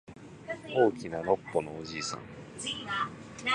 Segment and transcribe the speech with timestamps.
[0.75, 2.21] 大きなのっぽのおじいさん